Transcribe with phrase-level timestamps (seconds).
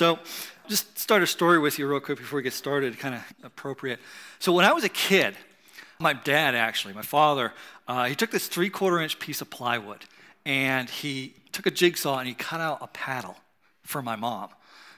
[0.00, 0.18] So,
[0.66, 4.00] just start a story with you real quick before we get started, kind of appropriate.
[4.38, 5.34] So, when I was a kid,
[5.98, 7.52] my dad actually, my father,
[7.86, 10.06] uh, he took this three quarter inch piece of plywood
[10.46, 13.36] and he took a jigsaw and he cut out a paddle
[13.82, 14.48] for my mom.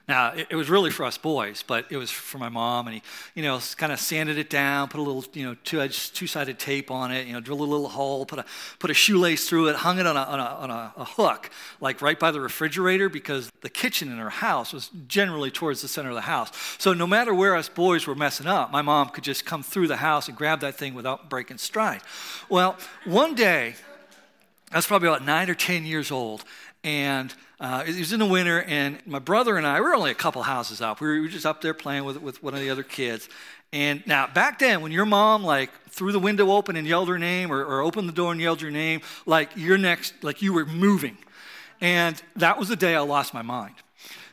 [0.09, 2.95] Now, it, it, was really for us boys, but it was for my mom, and
[2.97, 3.03] he,
[3.35, 6.91] you know, kind of sanded it down, put a little, you know, two-edged, two-sided tape
[6.91, 8.45] on it, you know, drilled a little hole, put a,
[8.81, 11.51] put a shoelace through it, hung it on, a, on, a, on a, a hook,
[11.81, 15.89] like right by the refrigerator, because the kitchen in our house was generally towards the
[15.89, 16.51] center of the house.
[16.79, 19.87] So no matter where us boys were messing up, my mom could just come through
[19.87, 22.01] the house and grab that thing without breaking stride.
[22.49, 23.77] Well, one day,
[24.73, 26.45] I was probably about nine or 10 years old,
[26.85, 30.11] and uh, it was in the winter, and my brother and I, we were only
[30.11, 31.01] a couple houses up.
[31.01, 33.29] We were just up there playing with, with one of the other kids.
[33.73, 37.19] And now, back then, when your mom, like, threw the window open and yelled her
[37.19, 40.53] name, or, or opened the door and yelled your name, like, you're next, like, you
[40.53, 41.17] were moving.
[41.81, 43.75] And that was the day I lost my mind.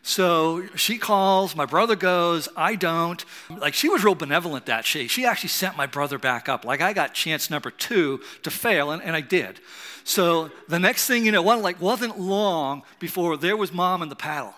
[0.10, 3.24] So she calls, my brother goes, I don't.
[3.48, 5.08] Like she was real benevolent that she.
[5.08, 6.66] She actually sent my brother back up.
[6.66, 9.60] Like I got chance number two to fail, and, and I did.
[10.06, 14.10] So the next thing you know, one like wasn't long before there was mom in
[14.10, 14.56] the paddle.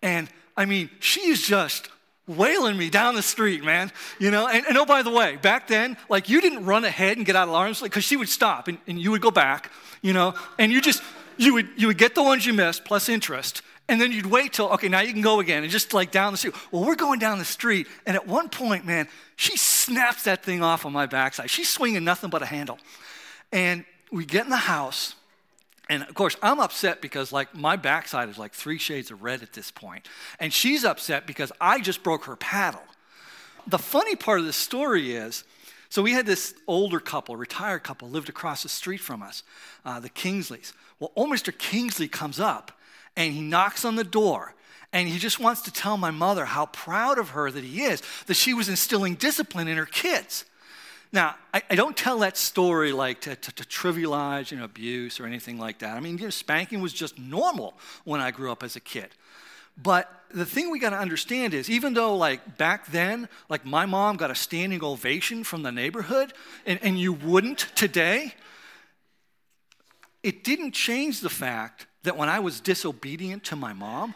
[0.00, 1.90] And I mean, she's just
[2.26, 3.92] wailing me down the street, man.
[4.18, 7.18] You know, and, and, oh, by the way, back then, like you didn't run ahead
[7.18, 9.70] and get out of arms, because she would stop and, and you would go back,
[10.00, 11.02] you know, and you just,
[11.36, 13.60] you would, you would get the ones you missed plus interest.
[13.88, 15.62] And then you'd wait till, okay, now you can go again.
[15.62, 16.54] And just like down the street.
[16.70, 17.86] Well, we're going down the street.
[18.06, 21.50] And at one point, man, she snaps that thing off on my backside.
[21.50, 22.78] She's swinging nothing but a handle.
[23.52, 25.14] And we get in the house.
[25.90, 29.42] And of course, I'm upset because like my backside is like three shades of red
[29.42, 30.08] at this point.
[30.40, 32.82] And she's upset because I just broke her paddle.
[33.66, 35.44] The funny part of the story is,
[35.90, 39.42] so we had this older couple, retired couple, lived across the street from us,
[39.84, 40.72] uh, the Kingsleys.
[40.98, 41.56] Well, old Mr.
[41.56, 42.72] Kingsley comes up
[43.16, 44.54] and he knocks on the door
[44.92, 48.02] and he just wants to tell my mother how proud of her that he is,
[48.26, 50.44] that she was instilling discipline in her kids.
[51.12, 55.20] Now, I, I don't tell that story like to, to, to, trivialize you know, abuse
[55.20, 55.96] or anything like that.
[55.96, 57.74] I mean, you know, spanking was just normal
[58.04, 59.08] when I grew up as a kid.
[59.80, 63.86] But the thing we got to understand is even though like back then like my
[63.86, 66.32] mom got a standing ovation from the neighborhood
[66.66, 68.34] and, and you wouldn't today
[70.22, 74.14] it didn't change the fact that when I was disobedient to my mom,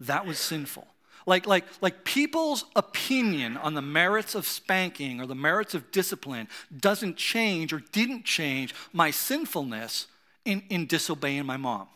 [0.00, 0.86] that was sinful.
[1.26, 6.48] Like, like, like people's opinion on the merits of spanking or the merits of discipline
[6.76, 10.06] doesn't change or didn't change my sinfulness
[10.44, 11.88] in, in disobeying my mom.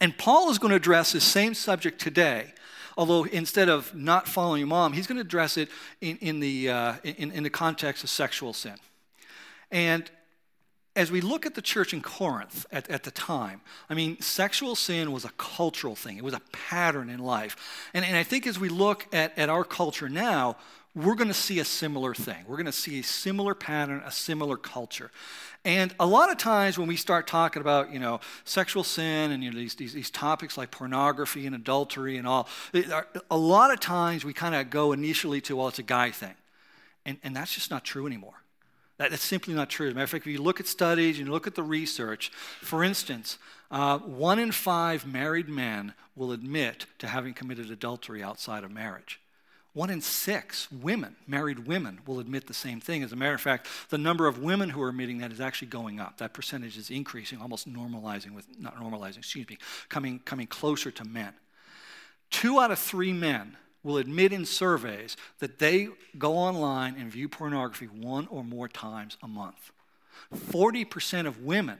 [0.00, 2.54] And Paul is going to address this same subject today,
[2.96, 5.68] although instead of not following your mom, he's going to address it
[6.00, 8.76] in, in, the, uh, in, in the context of sexual sin.
[9.70, 10.10] And
[10.94, 14.76] as we look at the church in Corinth at, at the time, I mean, sexual
[14.76, 17.88] sin was a cultural thing, it was a pattern in life.
[17.94, 20.56] And, and I think as we look at, at our culture now,
[20.94, 22.44] we're going to see a similar thing.
[22.46, 25.10] We're going to see a similar pattern, a similar culture.
[25.64, 29.42] And a lot of times when we start talking about, you know, sexual sin and
[29.42, 33.72] you know, these, these, these topics like pornography and adultery and all, uh, a lot
[33.72, 36.34] of times we kind of go initially to, well, it's a guy thing.
[37.06, 38.41] And, and that's just not true anymore.
[39.10, 39.86] That's simply not true.
[39.86, 41.62] As a matter of fact, if you look at studies and you look at the
[41.62, 42.30] research,
[42.60, 43.38] for instance,
[43.70, 49.18] uh, one in five married men will admit to having committed adultery outside of marriage.
[49.74, 53.02] One in six women, married women, will admit the same thing.
[53.02, 55.68] As a matter of fact, the number of women who are admitting that is actually
[55.68, 56.18] going up.
[56.18, 59.56] That percentage is increasing, almost normalizing with, not normalizing, excuse me,
[59.88, 61.32] coming, coming closer to men.
[62.30, 65.88] Two out of three men will admit in surveys that they
[66.18, 69.72] go online and view pornography one or more times a month.
[70.34, 71.78] 40% of women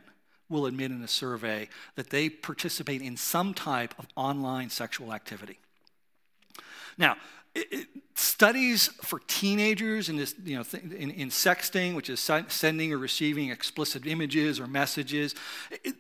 [0.49, 5.59] will admit in a survey that they participate in some type of online sexual activity.
[6.99, 7.17] Now,
[7.55, 12.99] it, studies for teenagers in, this, you know, in, in, sexting, which is sending or
[12.99, 15.35] receiving explicit images or messages,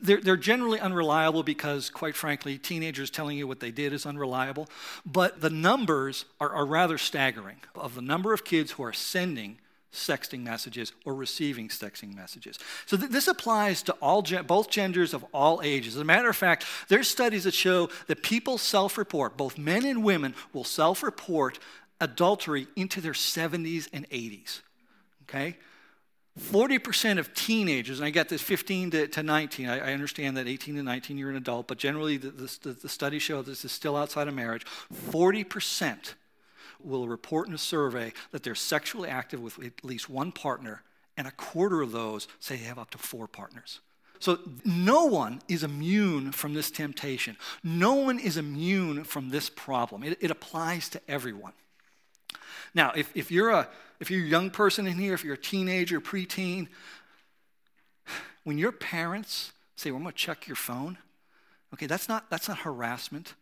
[0.00, 4.68] they're, they're generally unreliable because, quite frankly, teenagers telling you what they did is unreliable.
[5.06, 9.58] But the numbers are, are rather staggering of the number of kids who are sending
[9.92, 12.58] sexting messages or receiving sexting messages.
[12.86, 15.96] So th- this applies to all both genders of all ages.
[15.96, 20.02] As a matter of fact, there's studies that show that people self-report, both men and
[20.02, 21.58] women will self-report
[22.00, 24.60] adultery into their 70s and 80s.
[25.24, 25.56] Okay?
[26.40, 30.48] 40% of teenagers, and I got this 15 to, to 19, I, I, understand that
[30.48, 33.72] 18 to 19 you're an adult, but generally the, the, the studies show this is
[33.72, 34.64] still outside of marriage.
[35.10, 36.14] 40%
[36.84, 40.82] will report in a survey that they're sexually active with at least one partner,
[41.16, 43.80] and a quarter of those say they have up to four partners.
[44.18, 47.36] so no one is immune from this temptation.
[47.62, 50.02] No one is immune from this problem.
[50.02, 51.52] It, it applies to everyone.
[52.74, 53.68] Now, if, if, you're a,
[54.00, 56.68] if you're a young person in here, if you're a teenager, preteen,
[58.44, 60.98] when your parents say, well, I'm going to check your phone,
[61.74, 63.34] okay, that's not, that's not harassment.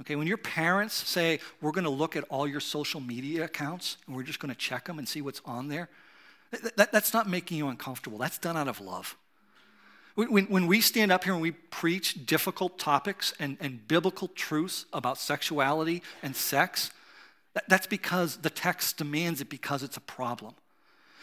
[0.00, 3.96] Okay, when your parents say, we're going to look at all your social media accounts
[4.06, 5.88] and we're just going to check them and see what's on there,
[6.76, 8.18] that, that's not making you uncomfortable.
[8.18, 9.16] That's done out of love.
[10.16, 14.86] When, when we stand up here and we preach difficult topics and, and biblical truths
[14.92, 16.92] about sexuality and sex,
[17.54, 20.54] that, that's because the text demands it because it's a problem.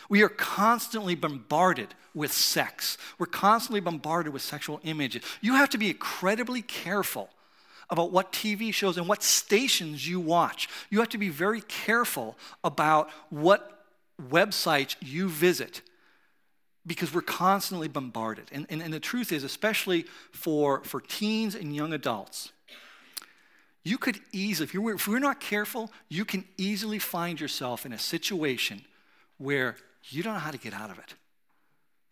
[0.09, 2.97] We are constantly bombarded with sex.
[3.17, 5.23] We're constantly bombarded with sexual images.
[5.39, 7.29] You have to be incredibly careful
[7.91, 10.69] about what TV shows and what stations you watch.
[10.89, 13.85] You have to be very careful about what
[14.29, 15.81] websites you visit
[16.87, 18.45] because we're constantly bombarded.
[18.51, 22.51] And, and, and the truth is, especially for, for teens and young adults,
[23.83, 27.93] you could easily, if you're, if you're not careful, you can easily find yourself in
[27.93, 28.83] a situation
[29.37, 29.75] where
[30.09, 31.15] you don't know how to get out of it.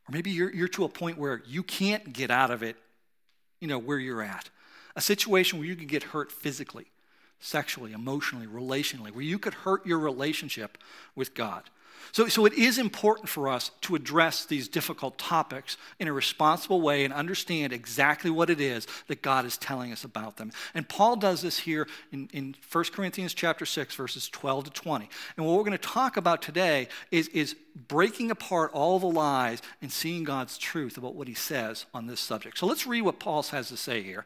[0.08, 2.76] Or maybe you're, you're to a point where you can't get out of it,
[3.60, 4.50] you know, where you're at.
[5.00, 6.88] A situation where you could get hurt physically,
[7.40, 10.78] sexually, emotionally, relationally, where you could hurt your relationship
[11.16, 11.64] with God.
[12.12, 16.82] So, so it is important for us to address these difficult topics in a responsible
[16.82, 20.52] way and understand exactly what it is that God is telling us about them.
[20.74, 25.10] And Paul does this here in, in 1 Corinthians chapter 6, verses 12 to 20.
[25.38, 27.56] And what we're going to talk about today is, is
[27.88, 32.20] breaking apart all the lies and seeing God's truth about what he says on this
[32.20, 32.58] subject.
[32.58, 34.26] So let's read what Paul has to say here.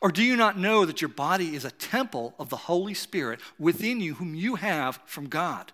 [0.00, 3.40] Or do you not know that your body is a temple of the Holy Spirit
[3.58, 5.72] within you, whom you have from God?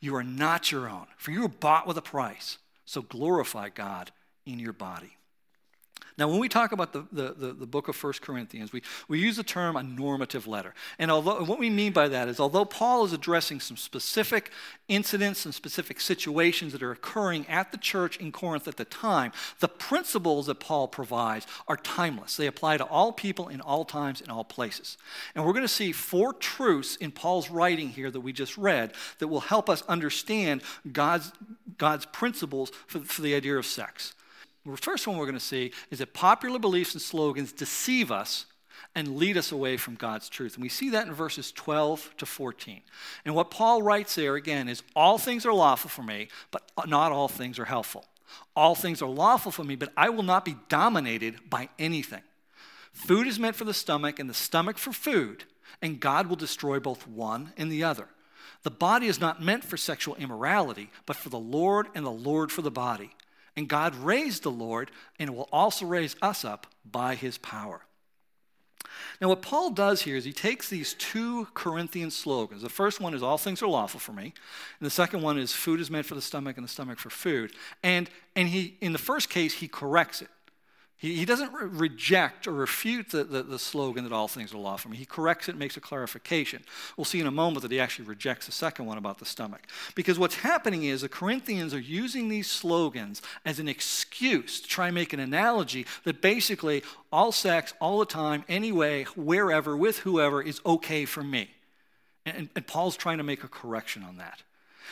[0.00, 2.58] You are not your own, for you were bought with a price.
[2.84, 4.10] So glorify God
[4.44, 5.16] in your body.
[6.18, 9.18] Now, when we talk about the, the, the, the, book of 1 Corinthians, we, we
[9.18, 10.72] use the term a normative letter.
[10.98, 14.50] And although, what we mean by that is, although Paul is addressing some specific
[14.88, 19.30] incidents and specific situations that are occurring at the church in Corinth at the time,
[19.60, 22.38] the principles that Paul provides are timeless.
[22.38, 24.96] They apply to all people in all times, in all places.
[25.34, 28.92] And we're going to see four truths in Paul's writing here that we just read
[29.18, 31.30] that will help us understand God's,
[31.76, 34.14] God's principles for, for the idea of sex.
[34.66, 38.46] The first one we're going to see is that popular beliefs and slogans deceive us
[38.94, 40.54] and lead us away from God's truth.
[40.54, 42.80] And we see that in verses 12 to 14.
[43.24, 47.12] And what Paul writes there again is all things are lawful for me, but not
[47.12, 48.04] all things are helpful.
[48.54, 52.22] All things are lawful for me, but I will not be dominated by anything.
[52.92, 55.44] Food is meant for the stomach, and the stomach for food,
[55.82, 58.08] and God will destroy both one and the other.
[58.62, 62.50] The body is not meant for sexual immorality, but for the Lord, and the Lord
[62.50, 63.14] for the body.
[63.56, 67.82] And God raised the Lord and will also raise us up by his power.
[69.20, 72.62] Now, what Paul does here is he takes these two Corinthian slogans.
[72.62, 74.24] The first one is, All things are lawful for me.
[74.78, 77.10] And the second one is, Food is meant for the stomach and the stomach for
[77.10, 77.52] food.
[77.82, 80.28] And, and he, in the first case, he corrects it.
[80.98, 84.58] He, he doesn't re- reject or refute the, the, the, slogan that all things are
[84.58, 84.78] lawful.
[84.78, 84.96] For me.
[84.96, 86.62] He corrects it, makes a clarification.
[86.96, 89.66] We'll see in a moment that he actually rejects the second one about the stomach.
[89.94, 94.86] Because what's happening is the Corinthians are using these slogans as an excuse to try
[94.86, 100.42] and make an analogy that basically all sex, all the time, anyway, wherever, with whoever
[100.42, 101.50] is okay for me.
[102.24, 104.42] And, and Paul's trying to make a correction on that.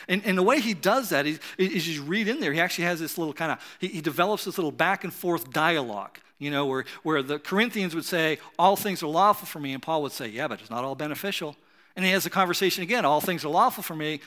[0.08, 2.84] And, and the way he does that is, is you read in there, he actually
[2.84, 6.50] has this little kind of, he, he develops this little back and forth dialogue, you
[6.50, 10.02] know, where, where the Corinthians would say, all things are lawful for me, and Paul
[10.02, 11.56] would say, yeah, but it's not all beneficial.
[11.96, 14.20] And he has a conversation again, all things are lawful for me.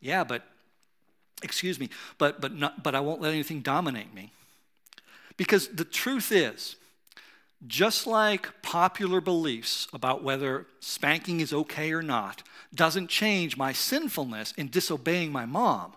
[0.00, 0.42] Yeah, but,
[1.42, 4.32] excuse me, but, but, not, but I won't let anything dominate me.
[5.36, 6.76] Because the truth is,
[7.66, 12.42] just like popular beliefs about whether spanking is okay or not
[12.74, 15.94] doesn't change my sinfulness in disobeying my mom,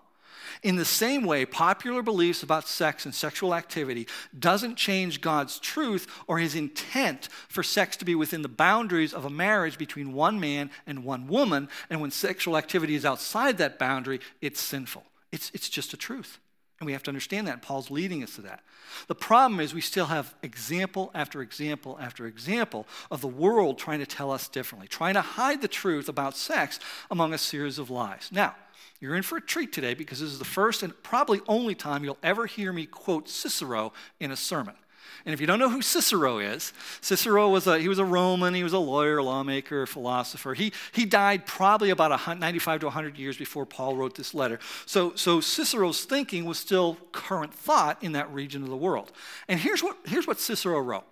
[0.62, 4.06] in the same way, popular beliefs about sex and sexual activity
[4.38, 9.24] doesn't change God's truth or his intent for sex to be within the boundaries of
[9.24, 11.68] a marriage between one man and one woman.
[11.88, 15.04] And when sexual activity is outside that boundary, it's sinful.
[15.32, 16.38] It's, it's just a truth.
[16.80, 17.60] And we have to understand that.
[17.60, 18.62] Paul's leading us to that.
[19.06, 23.98] The problem is we still have example after example after example of the world trying
[23.98, 27.90] to tell us differently, trying to hide the truth about sex among a series of
[27.90, 28.30] lies.
[28.32, 28.56] Now,
[28.98, 32.02] you're in for a treat today because this is the first and probably only time
[32.02, 34.74] you'll ever hear me quote Cicero in a sermon.
[35.24, 38.54] And if you don't know who Cicero is, Cicero was a, he was a Roman,
[38.54, 40.54] he was a lawyer, lawmaker, philosopher.
[40.54, 44.58] He, he died probably about 95 to 100 years before Paul wrote this letter.
[44.86, 49.12] So, so Cicero's thinking was still current thought in that region of the world.
[49.48, 51.04] And here's what, here's what Cicero wrote.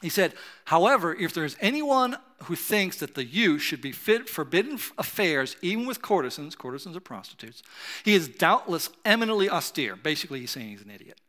[0.00, 0.34] He said,
[0.66, 5.86] however, if there's anyone who thinks that the youth should be fit forbidden affairs, even
[5.86, 7.62] with courtesans, courtesans are prostitutes,
[8.04, 9.96] he is doubtless eminently austere.
[9.96, 11.20] Basically, he's saying he's an idiot.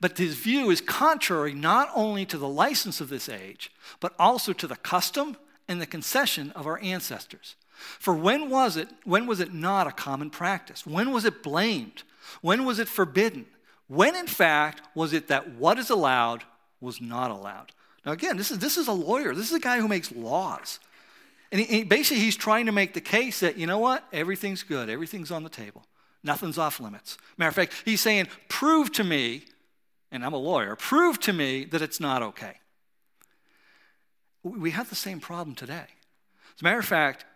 [0.00, 4.52] But his view is contrary not only to the license of this age, but also
[4.52, 5.36] to the custom
[5.68, 7.56] and the concession of our ancestors.
[7.76, 10.86] For when was it, when was it not a common practice?
[10.86, 12.02] When was it blamed?
[12.40, 13.46] When was it forbidden?
[13.88, 16.44] When, in fact, was it that what is allowed
[16.80, 17.72] was not allowed?
[18.04, 19.34] Now, again, this is, this is a lawyer.
[19.34, 20.80] This is a guy who makes laws.
[21.52, 24.04] And he, he, basically, he's trying to make the case that, you know what?
[24.12, 24.88] Everything's good.
[24.88, 25.84] Everything's on the table.
[26.24, 27.18] Nothing's off limits.
[27.36, 29.44] Matter of fact, he's saying, prove to me,
[30.16, 32.54] and I'm a lawyer, prove to me that it's not okay.
[34.42, 35.86] We have the same problem today.
[36.56, 37.26] As a matter of fact,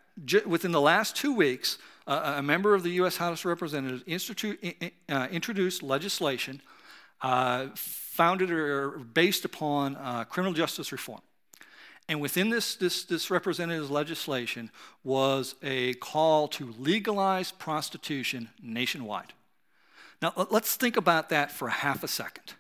[0.47, 3.19] within the last two weeks, a member of the U.S.
[3.19, 4.03] House of Representatives
[5.09, 6.63] uh, introduced legislation
[7.21, 11.21] uh, founded or based upon uh, criminal justice reform.
[12.09, 14.71] And within this, this, this representative's legislation
[15.05, 19.33] was a call to legalize prostitution nationwide.
[20.21, 22.55] Now, let's think about that for half a second.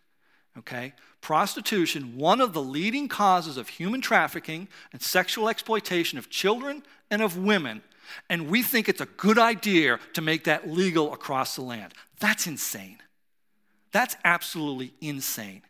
[0.60, 0.92] Okay?
[1.20, 7.22] Prostitution, one of the leading causes of human trafficking and sexual exploitation of children and
[7.22, 7.82] of women,
[8.28, 11.94] and we think it's a good idea to make that legal across the land.
[12.18, 12.98] That's insane.
[13.92, 15.62] That's absolutely insane.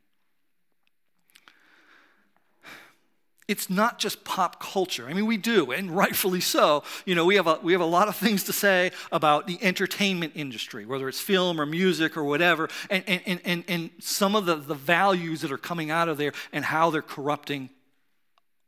[3.50, 5.08] It's not just pop culture.
[5.08, 6.84] I mean, we do, and rightfully so.
[7.04, 9.58] You know, we have a, we have a lot of things to say about the
[9.60, 14.46] entertainment industry, whether it's film or music or whatever, and, and, and, and some of
[14.46, 17.70] the, the values that are coming out of there and how they're corrupting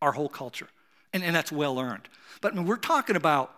[0.02, 0.68] our whole culture.
[1.12, 2.08] And, and that's well earned.
[2.40, 3.54] But I mean, we're talking about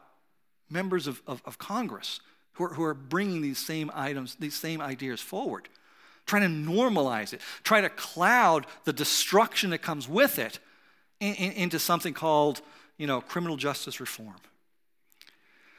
[0.68, 2.20] members of, of, of Congress
[2.52, 5.70] who are, who are bringing these same items, these same ideas forward
[6.26, 10.58] trying to normalize it, try to cloud the destruction that comes with it
[11.24, 12.60] in, in, into something called,
[12.98, 14.36] you know, criminal justice reform.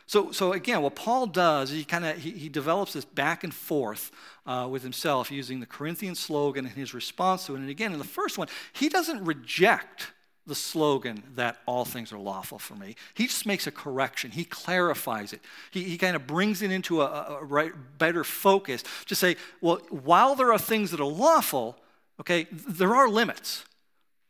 [0.08, 3.44] So, so again, what Paul does, is he kind of he, he, develops this back
[3.44, 4.12] and forth
[4.46, 7.60] uh, with himself using the Corinthian slogan and his response to it.
[7.60, 10.12] And again, in the first one, he doesn't reject
[10.48, 12.96] the slogan that all things are lawful for me.
[13.16, 14.30] He just makes a correction.
[14.30, 15.42] He clarifies it.
[15.72, 19.78] He, he kind of brings it into a, a right, better focus to say, well,
[19.90, 21.78] while there are things that are lawful,
[22.20, 23.66] okay, there are limits.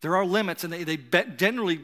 [0.05, 0.97] There are limits, and they, they
[1.35, 1.81] generally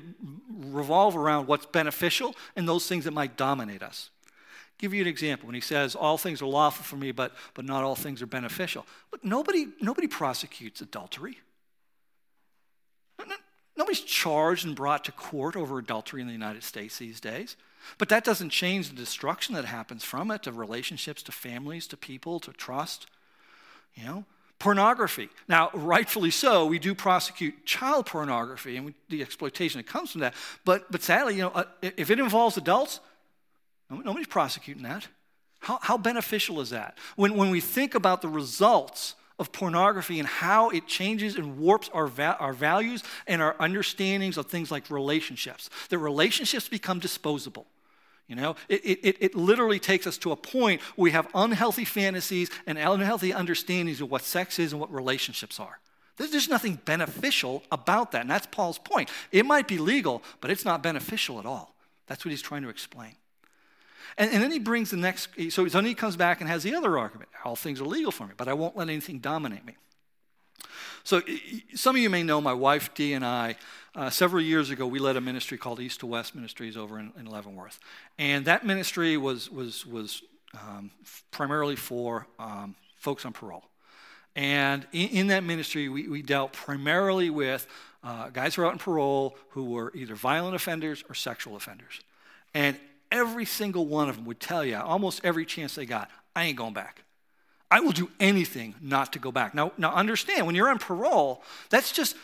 [0.55, 4.11] revolve around what's beneficial and those things that might dominate us.
[4.27, 4.31] I'll
[4.77, 5.47] give you an example.
[5.47, 8.27] When he says, all things are lawful for me, but, but not all things are
[8.27, 8.85] beneficial.
[9.11, 11.39] Look, nobody, nobody prosecutes adultery.
[13.75, 17.57] Nobody's charged and brought to court over adultery in the United States these days.
[17.97, 21.97] But that doesn't change the destruction that happens from it to relationships, to families, to
[21.97, 23.07] people, to trust.
[23.95, 24.25] You know,
[24.61, 25.27] pornography.
[25.47, 30.35] Now, rightfully so, we do prosecute child pornography and the exploitation that comes from that.
[30.63, 32.99] But, but sadly, you know, uh, if it involves adults,
[33.89, 35.07] nobody's prosecuting that.
[35.61, 36.97] How, how beneficial is that?
[37.15, 41.89] When, when we think about the results of pornography and how it changes and warps
[41.91, 45.71] our, va- our values and our understandings of things like relationships.
[45.89, 47.65] That relationships become disposable.
[48.31, 51.83] You know, it, it, it literally takes us to a point where we have unhealthy
[51.83, 55.79] fantasies and unhealthy understandings of what sex is and what relationships are.
[56.15, 58.21] There's just nothing beneficial about that.
[58.21, 59.09] And that's Paul's point.
[59.33, 61.75] It might be legal, but it's not beneficial at all.
[62.07, 63.15] That's what he's trying to explain.
[64.17, 66.73] And, and then he brings the next, so then he comes back and has the
[66.73, 67.27] other argument.
[67.43, 69.75] All things are legal for me, but I won't let anything dominate me.
[71.03, 71.21] So
[71.75, 73.55] some of you may know my wife Dee and I.
[73.93, 77.11] Uh, several years ago, we led a ministry called East to West Ministries over in,
[77.19, 77.77] in Leavenworth,
[78.17, 80.21] and that ministry was was was
[80.53, 80.91] um,
[81.31, 83.65] primarily for um, folks on parole.
[84.35, 87.67] And in, in that ministry, we, we, dealt primarily with
[88.03, 91.99] uh, guys who are out on parole who were either violent offenders or sexual offenders.
[92.53, 92.77] And
[93.11, 96.57] every single one of them would tell you, almost every chance they got, I ain't
[96.57, 97.03] going back.
[97.71, 99.55] I will do anything not to go back.
[99.55, 102.17] Now, now understand, when you're on parole, that's just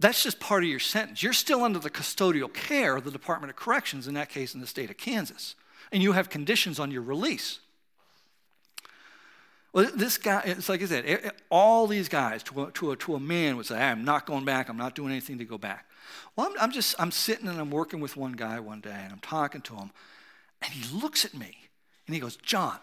[0.00, 1.22] that's just part of your sentence.
[1.22, 4.60] You're still under the custodial care of the Department of Corrections, in that case, in
[4.60, 5.56] the state of Kansas.
[5.90, 7.58] And you have conditions on your release.
[9.72, 13.14] Well, this guy, it's like I said, all these guys to a, to a, to
[13.16, 15.86] a man would say, I'm not going back, I'm not doing anything to go back.
[16.36, 19.12] Well, I'm, I'm just, I'm sitting and I'm working with one guy one day and
[19.12, 19.90] I'm talking to him,
[20.62, 21.56] and he looks at me
[22.06, 22.78] and he goes, John,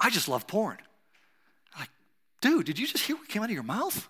[0.00, 0.78] I just love porn.
[2.46, 4.08] Dude, did you just hear what came out of your mouth?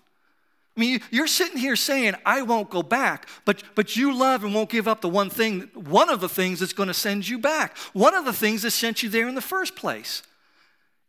[0.75, 4.53] I mean, you're sitting here saying, I won't go back, but, but you love and
[4.53, 7.39] won't give up the one thing, one of the things that's going to send you
[7.39, 10.21] back, one of the things that sent you there in the first place.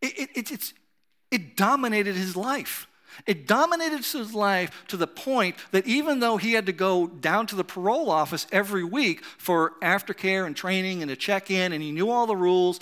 [0.01, 0.73] It, it, it,
[1.31, 2.87] it dominated his life.
[3.27, 7.47] It dominated his life to the point that even though he had to go down
[7.49, 11.83] to the parole office every week for aftercare and training and a check in, and
[11.83, 12.81] he knew all the rules,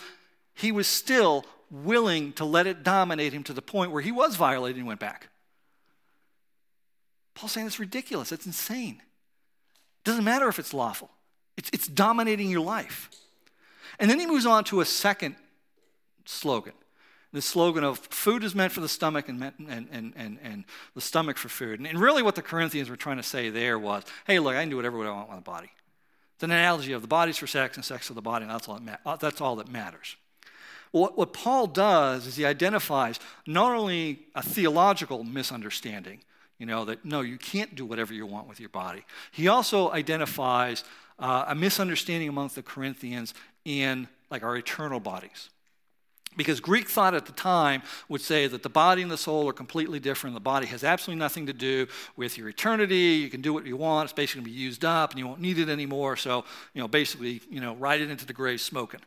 [0.54, 4.36] he was still willing to let it dominate him to the point where he was
[4.36, 5.28] violated and went back.
[7.34, 9.00] Paul's saying it's ridiculous, it's insane.
[9.00, 11.10] It doesn't matter if it's lawful,
[11.56, 13.10] it's, it's dominating your life.
[13.98, 15.36] And then he moves on to a second
[16.24, 16.74] slogan.
[17.32, 21.00] The slogan of food is meant for the stomach and, and, and, and, and the
[21.00, 21.80] stomach for food.
[21.80, 24.60] And, and really, what the Corinthians were trying to say there was hey, look, I
[24.60, 25.70] can do whatever I want with the body.
[26.34, 28.68] It's an analogy of the body's for sex and sex for the body, and that's
[28.68, 30.16] all, ma- uh, that's all that matters.
[30.92, 36.20] What, what Paul does is he identifies not only a theological misunderstanding,
[36.58, 39.04] you know, that no, you can't do whatever you want with your body.
[39.32, 40.84] He also identifies
[41.18, 45.50] uh, a misunderstanding amongst the Corinthians in like our eternal bodies.
[46.36, 49.54] Because Greek thought at the time would say that the body and the soul are
[49.54, 50.34] completely different.
[50.34, 52.94] The body has absolutely nothing to do with your eternity.
[52.96, 54.04] You can do what you want.
[54.04, 56.16] It's basically going to be used up and you won't need it anymore.
[56.16, 59.00] So, you know, basically, you know, ride it into the grave smoking.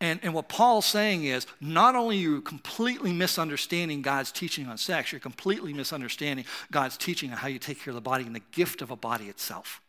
[0.00, 4.76] And, and what Paul's saying is not only are you completely misunderstanding God's teaching on
[4.76, 8.34] sex, you're completely misunderstanding God's teaching on how you take care of the body and
[8.34, 9.80] the gift of a body itself.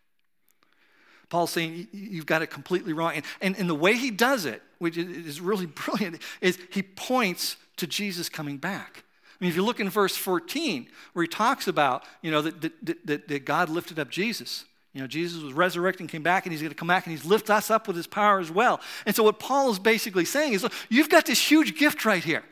[1.30, 3.14] Paul's saying you've got it completely wrong.
[3.16, 7.58] And, and, and the way he does it, which is really brilliant, is he points
[7.76, 9.04] to Jesus coming back.
[9.40, 12.62] I mean, if you look in verse 14, where he talks about, you know, that,
[12.62, 14.66] that, that, that God lifted up Jesus.
[14.98, 17.16] You know, Jesus was resurrected and came back, and he's going to come back and
[17.16, 18.82] he's lift us up with his power as well.
[19.06, 22.24] And so, what Paul is basically saying is, look, you've got this huge gift right
[22.24, 22.44] here.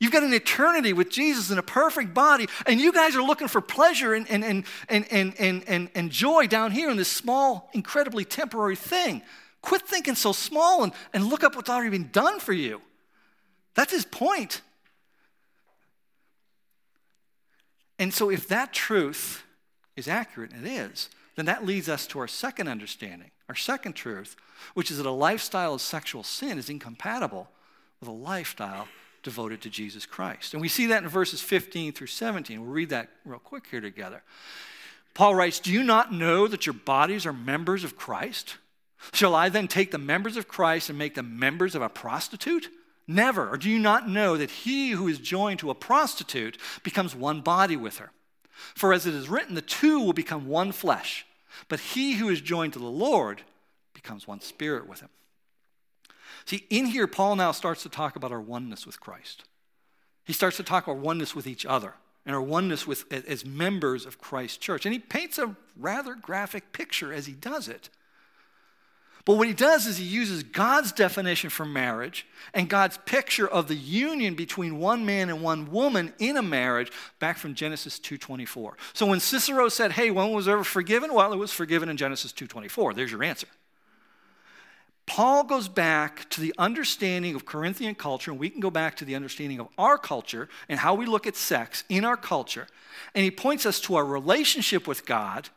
[0.00, 3.46] You've got an eternity with Jesus in a perfect body, and you guys are looking
[3.46, 7.08] for pleasure and, and, and, and, and, and, and, and joy down here in this
[7.08, 9.22] small, incredibly temporary thing.
[9.62, 12.82] Quit thinking so small and, and look up what's already been done for you.
[13.76, 14.62] That's his point.
[18.00, 19.44] And so, if that truth
[19.94, 21.08] is accurate, and it is,
[21.38, 24.34] then that leads us to our second understanding, our second truth,
[24.74, 27.48] which is that a lifestyle of sexual sin is incompatible
[28.00, 28.88] with a lifestyle
[29.22, 30.52] devoted to Jesus Christ.
[30.52, 32.60] And we see that in verses 15 through 17.
[32.60, 34.22] We'll read that real quick here together.
[35.14, 38.56] Paul writes, Do you not know that your bodies are members of Christ?
[39.12, 42.68] Shall I then take the members of Christ and make them members of a prostitute?
[43.06, 43.48] Never.
[43.48, 47.42] Or do you not know that he who is joined to a prostitute becomes one
[47.42, 48.10] body with her?
[48.74, 51.24] For as it is written, the two will become one flesh.
[51.68, 53.42] But he who is joined to the Lord
[53.94, 55.10] becomes one spirit with him.
[56.44, 59.44] See, in here, Paul now starts to talk about our oneness with Christ.
[60.24, 64.04] He starts to talk about oneness with each other and our oneness with, as members
[64.04, 64.84] of Christ's church.
[64.84, 67.88] And he paints a rather graphic picture as he does it.
[69.28, 73.68] But what he does is he uses God's definition for marriage and God's picture of
[73.68, 78.78] the union between one man and one woman in a marriage back from Genesis 2:24.
[78.94, 82.32] So when Cicero said, "Hey, when was ever forgiven?" Well, it was forgiven in Genesis
[82.32, 82.94] 2:24.
[82.94, 83.48] There's your answer.
[85.04, 89.04] Paul goes back to the understanding of Corinthian culture, and we can go back to
[89.04, 92.66] the understanding of our culture and how we look at sex in our culture.
[93.14, 95.50] And he points us to our relationship with God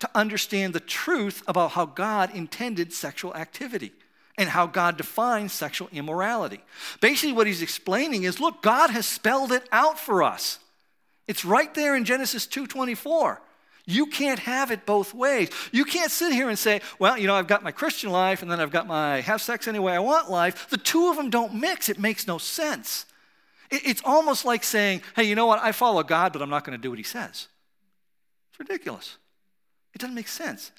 [0.00, 3.92] to understand the truth about how God intended sexual activity
[4.36, 6.60] and how God defines sexual immorality.
[7.00, 10.58] Basically, what he's explaining is look, God has spelled it out for us.
[11.28, 13.38] It's right there in Genesis 2:24.
[13.86, 15.50] You can't have it both ways.
[15.72, 18.50] You can't sit here and say, well, you know, I've got my Christian life and
[18.50, 20.68] then I've got my have sex any way I want life.
[20.70, 21.88] The two of them don't mix.
[21.88, 23.06] It makes no sense.
[23.70, 25.60] It's almost like saying, hey, you know what?
[25.60, 27.48] I follow God, but I'm not going to do what he says.
[28.50, 29.16] It's ridiculous.
[29.94, 30.72] It doesn't make sense.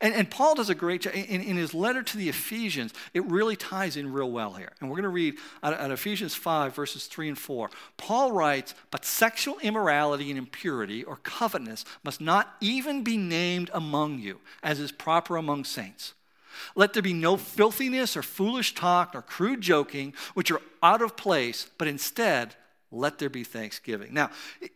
[0.00, 1.14] And, and Paul does a great job.
[1.14, 4.72] In, in, his letter to the Ephesians, it really ties in real well here.
[4.80, 7.70] And we're going to read out Ephesians 5, verses 3 and 4.
[7.96, 14.18] Paul writes, But sexual immorality and impurity or covetousness must not even be named among
[14.18, 16.14] you, as is proper among saints.
[16.74, 21.16] Let there be no filthiness or foolish talk or crude joking, which are out of
[21.16, 22.56] place, but instead,
[22.90, 24.14] let there be thanksgiving.
[24.14, 24.30] Now,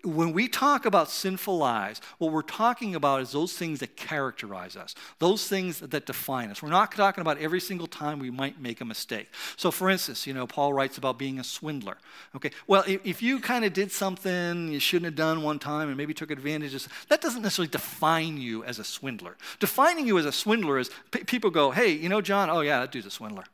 [0.05, 4.77] when we talk about sinful lives, what we're talking about is those things that characterize
[4.77, 6.63] us, those things that define us.
[6.63, 9.29] We're not talking about every single time we might make a mistake.
[9.57, 11.97] So, for instance, you know, Paul writes about being a swindler.
[12.37, 15.97] Okay, well, if you kind of did something you shouldn't have done one time and
[15.97, 19.37] maybe took advantage of, that doesn't necessarily define you as a swindler.
[19.59, 22.81] Defining you as a swindler is p- people go, hey, you know, John, oh yeah,
[22.81, 23.45] that dude's a swindler.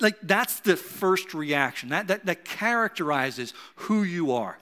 [0.00, 1.90] Like, that's the first reaction.
[1.90, 4.58] That, that, that characterizes who you are.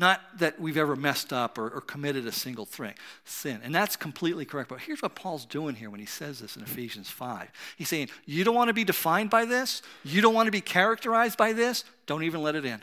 [0.00, 3.60] Not that we've ever messed up or, or committed a single thing, sin.
[3.62, 4.70] And that's completely correct.
[4.70, 7.50] But here's what Paul's doing here when he says this in Ephesians 5.
[7.76, 9.82] He's saying, You don't want to be defined by this.
[10.02, 11.84] You don't want to be characterized by this.
[12.06, 12.82] Don't even let it in.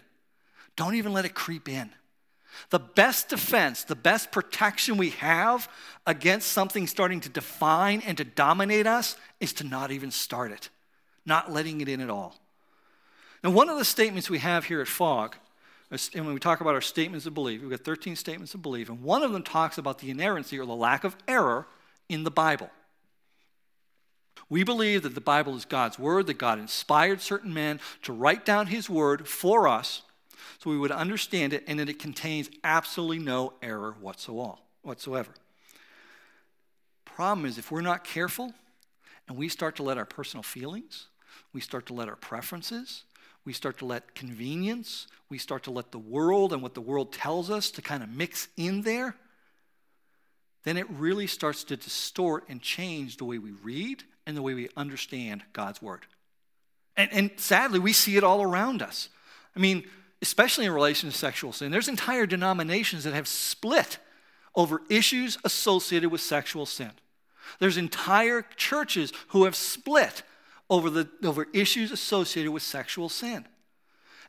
[0.75, 1.89] Don't even let it creep in.
[2.69, 5.69] The best defense, the best protection we have
[6.05, 10.69] against something starting to define and to dominate us is to not even start it,
[11.25, 12.35] not letting it in at all.
[13.43, 15.35] Now, one of the statements we have here at FOG,
[15.91, 18.89] and when we talk about our statements of belief, we've got 13 statements of belief,
[18.89, 21.67] and one of them talks about the inerrancy or the lack of error
[22.09, 22.69] in the Bible.
[24.49, 28.45] We believe that the Bible is God's word, that God inspired certain men to write
[28.45, 30.03] down his word for us
[30.59, 35.31] so we would understand it and that it contains absolutely no error whatsoever.
[37.05, 38.53] Problem is, if we're not careful
[39.27, 41.07] and we start to let our personal feelings,
[41.53, 43.03] we start to let our preferences,
[43.43, 47.13] we start to let convenience, we start to let the world and what the world
[47.13, 49.15] tells us to kind of mix in there,
[50.63, 54.53] then it really starts to distort and change the way we read and the way
[54.53, 56.05] we understand God's word.
[56.97, 59.07] And, and sadly, we see it all around us.
[59.55, 59.85] I mean,
[60.21, 63.99] especially in relation to sexual sin, there's entire denominations that have split
[64.55, 66.91] over issues associated with sexual sin.
[67.59, 70.23] There's entire churches who have split
[70.69, 73.45] over, the, over issues associated with sexual sin.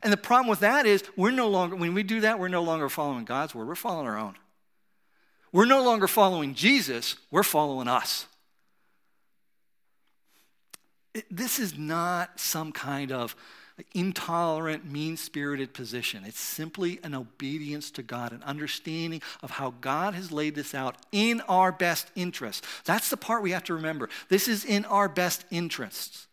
[0.01, 2.63] And the problem with that is we're no longer, when we do that, we're no
[2.63, 4.35] longer following God's word, we're following our own.
[5.51, 8.27] We're no longer following Jesus, we're following us.
[11.29, 13.35] This is not some kind of
[13.93, 16.23] intolerant, mean spirited position.
[16.25, 20.97] It's simply an obedience to God, an understanding of how God has laid this out
[21.11, 22.65] in our best interests.
[22.85, 24.09] That's the part we have to remember.
[24.29, 26.27] This is in our best interests.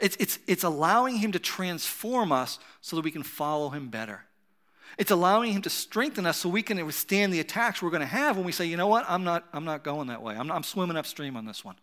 [0.00, 4.24] It's, it's, it's allowing Him to transform us so that we can follow Him better.
[4.96, 8.06] It's allowing Him to strengthen us so we can withstand the attacks we're going to
[8.06, 10.34] have when we say, you know what, I'm not, I'm not going that way.
[10.34, 11.76] I'm, I'm swimming upstream on this one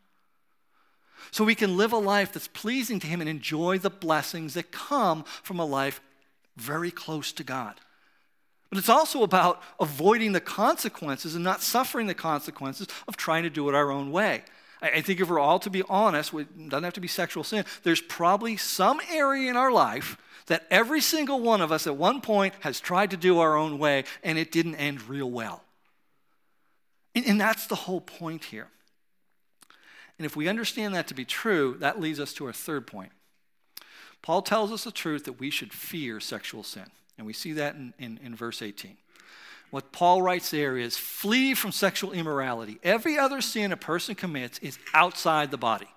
[1.32, 4.72] so we can live a life that's pleasing to Him and enjoy the blessings that
[4.72, 6.02] come from a life
[6.56, 7.76] very close to God.
[8.70, 13.50] But it's also about avoiding the consequences and not suffering the consequences of trying to
[13.50, 14.44] do it our own way.
[14.82, 17.66] I think if we're all to be honest, it doesn't have to be sexual sin,
[17.84, 22.22] there's probably some area in our life that every single one of us at one
[22.22, 25.64] point has tried to do our own way and it didn't end real well.
[27.16, 28.68] And, that's the whole point here.
[30.18, 33.12] And if we understand that to be true, that leads us to our third point.
[34.22, 36.86] Paul tells us the truth that we should fear sexual sin.
[37.18, 38.98] And we see that in, in, in, verse 18.
[39.72, 42.80] What Paul writes there is flee from sexual immorality.
[42.84, 45.88] Every other sin a person commits is outside the body.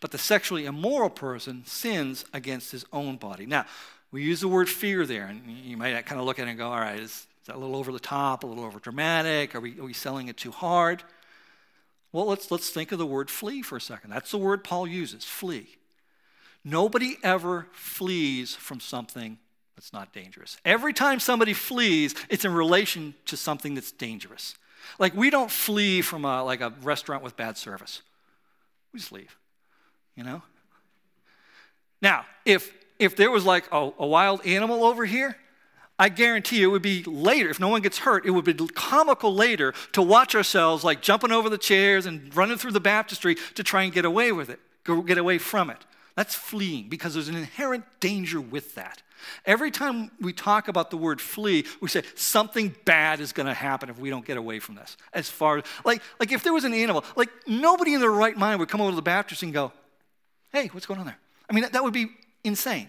[0.00, 3.46] But the sexually immoral person sins against his own body.
[3.46, 3.66] Now,
[4.12, 6.58] we use the word fear there, and you might kind of look at it and
[6.58, 9.54] go, all right, is, is that a little over the top, a little over dramatic?
[9.54, 11.02] Are we, are we selling it too hard?
[12.16, 14.08] Well, let's, let's think of the word flee for a second.
[14.08, 15.76] That's the word Paul uses flee.
[16.64, 19.36] Nobody ever flees from something
[19.76, 20.56] that's not dangerous.
[20.64, 24.56] Every time somebody flees, it's in relation to something that's dangerous.
[24.98, 28.00] Like we don't flee from a, like a restaurant with bad service.
[28.94, 29.36] We just leave,
[30.16, 30.40] you know?
[32.00, 35.36] Now, if if there was like a, a wild animal over here,
[35.98, 38.54] I guarantee you it would be later, if no one gets hurt, it would be
[38.54, 43.36] comical later to watch ourselves like jumping over the chairs and running through the baptistry
[43.54, 44.60] to try and get away with it,
[45.06, 45.78] get away from it.
[46.14, 49.02] That's fleeing because there's an inherent danger with that.
[49.44, 53.54] Every time we talk about the word flee, we say something bad is going to
[53.54, 54.96] happen if we don't get away from this.
[55.12, 58.36] As far as, like, like if there was an animal, like nobody in their right
[58.36, 59.72] mind would come over to the Baptist and go,
[60.52, 61.18] hey, what's going on there?
[61.48, 62.08] I mean, that, that would be
[62.44, 62.88] insane.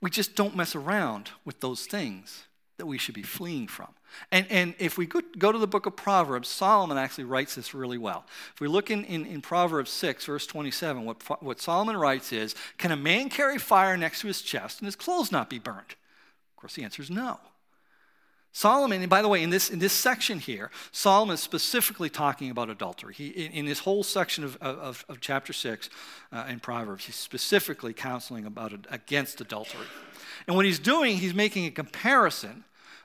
[0.00, 2.44] We just don't mess around with those things
[2.76, 3.88] that we should be fleeing from.
[4.30, 7.74] And, and if we go, go to the book of Proverbs, Solomon actually writes this
[7.74, 8.24] really well.
[8.54, 12.54] If we look in, in, in Proverbs 6, verse 27, what, what Solomon writes is
[12.78, 15.96] Can a man carry fire next to his chest and his clothes not be burnt?
[16.52, 17.38] Of course, the answer is no.
[18.58, 22.50] Solomon, and by the way, in this, in this section here, Solomon is specifically talking
[22.50, 23.14] about adultery.
[23.14, 25.88] He, in, in this whole section of, of, of chapter 6
[26.32, 29.86] uh, in Proverbs, he's specifically counseling about against adultery.
[30.48, 32.64] And what he's doing, he's making a comparison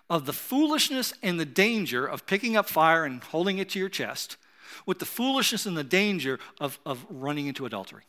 [0.09, 3.89] of the foolishness and the danger of picking up fire and holding it to your
[3.89, 4.37] chest
[4.87, 8.05] with the foolishness and the danger of, of running into adultery.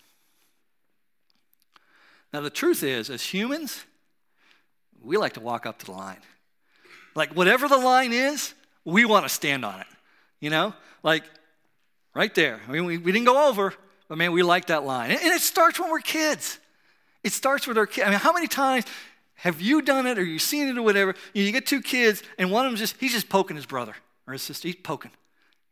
[2.32, 3.84] Now, the truth is, as humans,
[5.02, 6.22] we like to walk up to the line.
[7.14, 9.86] Like, whatever the line is, we want to stand on it.
[10.40, 10.74] You know?
[11.02, 11.24] Like,
[12.14, 12.60] right there.
[12.68, 13.74] I mean, we, we didn't go over,
[14.08, 15.10] but man, we like that line.
[15.10, 16.58] And, it starts when we're kids.
[17.22, 18.06] It starts with our kids.
[18.06, 18.84] I mean, how many times
[19.36, 21.14] have you done it or you seen it or whatever?
[21.32, 23.94] You get two kids, and one of them just, he's just poking his brother
[24.26, 24.68] or his sister.
[24.68, 25.10] He's poking,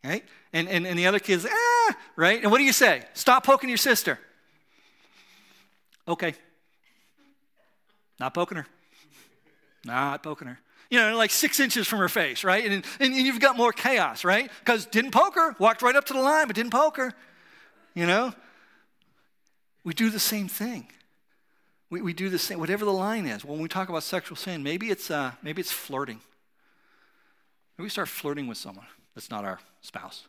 [0.05, 0.25] right?
[0.53, 2.43] And, and, and the other kid's, ah, right?
[2.43, 3.05] And what do you say?
[3.15, 4.19] Stop poking your sister.
[6.07, 6.35] Okay.
[8.19, 8.67] Not poking her.
[9.85, 10.59] Not poking her.
[10.93, 12.63] You know, like six inches from her face, right?
[12.63, 14.51] And, and, and you've got more chaos, right?
[14.59, 17.15] Because didn't poke her, walked right up to the line, but didn't poke her.
[17.95, 18.35] You know?
[19.85, 20.87] We do the same thing.
[21.89, 23.43] We, we do the same, whatever the line is.
[23.43, 26.21] When we talk about sexual sin, maybe it's, uh, maybe it's flirting.
[27.79, 30.27] Maybe we start flirting with someone that's not our spouse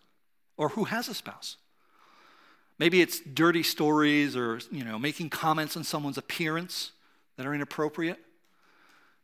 [0.56, 1.58] or who has a spouse.
[2.80, 6.93] Maybe it's dirty stories or, you know, making comments on someone's appearance
[7.36, 8.17] that are inappropriate.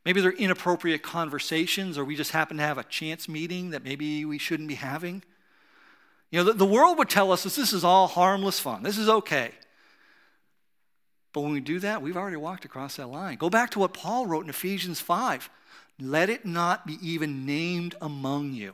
[0.05, 4.25] Maybe they're inappropriate conversations or we just happen to have a chance meeting that maybe
[4.25, 5.23] we shouldn't be having.
[6.31, 8.83] You know, the, the world would tell us that this is all harmless fun.
[8.83, 9.51] This is okay.
[11.33, 13.37] But when we do that, we've already walked across that line.
[13.37, 15.49] Go back to what Paul wrote in Ephesians 5
[16.01, 18.73] let it not be even named among you.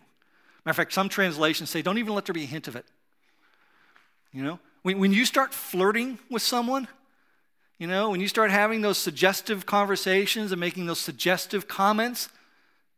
[0.63, 2.85] Matter of fact, some translations say, don't even let there be a hint of it.
[4.31, 6.87] You know, when, when you start flirting with someone,
[7.77, 12.29] you know, when you start having those suggestive conversations and making those suggestive comments,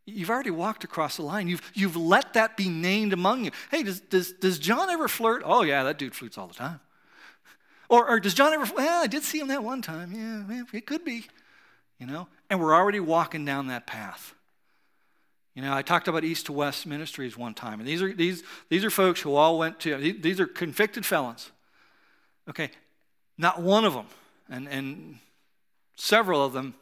[0.06, 1.48] you've already walked across the line.
[1.48, 3.50] You've, you've let that be named among you.
[3.70, 5.42] Hey, does, does, does John ever flirt?
[5.44, 6.80] Oh, yeah, that dude flirts all the time.
[7.88, 10.12] Or, or does John ever, well, I did see him that one time.
[10.12, 11.26] Yeah, it could be,
[11.98, 12.28] you know?
[12.50, 14.34] And we're already walking down that path.
[15.54, 18.44] You know, I talked about East to West Ministries one time, and these are, these,
[18.68, 21.50] these are folks who all went to, these are convicted felons.
[22.48, 22.70] Okay,
[23.36, 24.06] not one of them,
[24.50, 25.18] and, and
[25.96, 26.74] several of them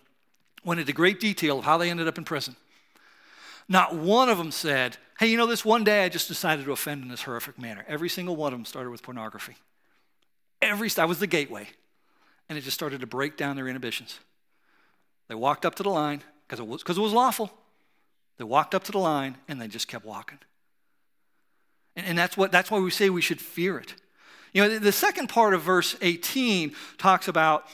[0.64, 2.57] went into great detail of how they ended up in prison.
[3.68, 6.72] Not one of them said, hey, you know, this one day I just decided to
[6.72, 7.85] offend in this horrific manner.
[7.88, 9.57] Every single one of them started with pornography.
[10.62, 11.68] Every that was the gateway.
[12.48, 14.20] And it just started to break down their inhibitions.
[15.29, 17.52] They walked up to the line because it was it was lawful.
[18.38, 20.38] They walked up to the line and they just kept walking.
[21.96, 23.94] And, and that's what that's why we say we should fear it.
[24.57, 27.69] You know, the, second part of verse 18 talks about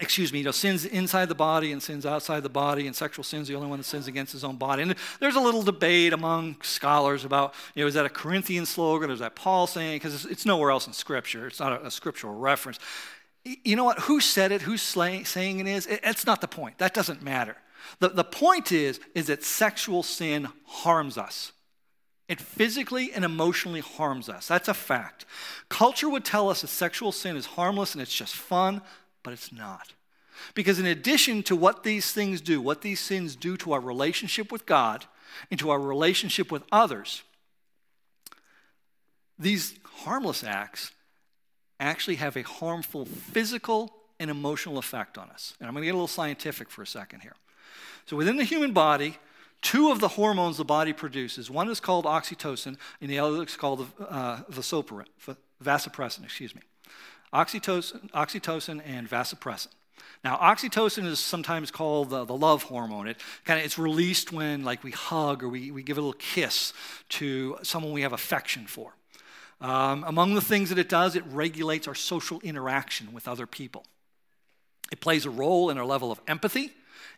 [0.00, 3.22] excuse me, you know, sins inside the body and sins outside the body, and sexual
[3.22, 4.82] sin's the only one that sins against his own body.
[4.82, 9.10] And there's a little debate among scholars about, you know, is that a Corinthian slogan
[9.10, 10.00] or is that Paul saying?
[10.00, 11.46] Because it's, it's, nowhere else in Scripture.
[11.46, 12.80] It's not a, a, scriptural reference.
[13.44, 14.00] You know what?
[14.00, 14.62] Who said it?
[14.62, 15.86] Who's saying it is?
[15.86, 16.78] It, it's not the point.
[16.78, 17.56] That doesn't matter.
[18.00, 21.52] The, the point is, is that sexual sin harms us.
[22.28, 24.48] It physically and emotionally harms us.
[24.48, 25.24] That's a fact.
[25.68, 28.82] Culture would tell us that sexual sin is harmless and it's just fun,
[29.22, 29.92] but it's not.
[30.54, 34.50] Because in addition to what these things do, what these sins do to our relationship
[34.50, 35.06] with God
[35.50, 37.22] and to our relationship with others,
[39.38, 40.92] these harmless acts
[41.78, 45.54] actually have a harmful physical and emotional effect on us.
[45.60, 47.34] And I'm going to get a little scientific for a second here.
[48.06, 49.18] So, within the human body,
[49.62, 53.56] two of the hormones the body produces one is called oxytocin, and the other is
[53.56, 56.62] called uh, vasopressin, excuse me
[57.32, 59.68] oxytocin, oxytocin and vasopressin.
[60.24, 63.06] Now, oxytocin is sometimes called the, the love hormone.
[63.08, 66.18] It kind of it's released when like we hug or we, we give a little
[66.18, 66.72] kiss
[67.10, 68.94] to someone we have affection for.
[69.60, 73.84] Um, among the things that it does, it regulates our social interaction with other people.
[74.92, 76.72] It plays a role in our level of empathy,